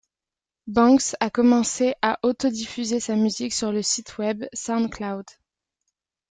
Banks 0.65 1.13
a 1.21 1.29
commencé 1.29 1.93
à 2.01 2.17
auto-diffuser 2.23 2.99
sa 2.99 3.15
musique 3.15 3.53
sur 3.53 3.71
le 3.71 3.83
site 3.83 4.17
web 4.17 4.45
SoundCloud. 4.51 5.25